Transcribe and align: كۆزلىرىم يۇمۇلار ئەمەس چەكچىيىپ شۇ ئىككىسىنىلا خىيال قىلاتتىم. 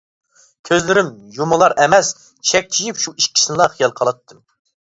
كۆزلىرىم 0.69 1.11
يۇمۇلار 1.35 1.75
ئەمەس 1.85 2.11
چەكچىيىپ 2.53 3.03
شۇ 3.05 3.15
ئىككىسىنىلا 3.23 3.69
خىيال 3.75 3.95
قىلاتتىم. 4.01 4.43